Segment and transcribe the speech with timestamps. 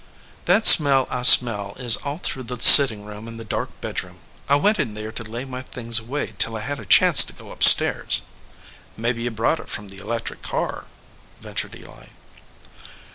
[0.45, 4.17] "That smell I smell is all through the sitting room and the dark bedroom.
[4.49, 7.33] I went in there to lay my things away till I had a chance to
[7.33, 8.23] go up stairs."
[8.97, 10.85] "Mebbe you brought it from the electric car,"
[11.39, 12.05] ventured Eli.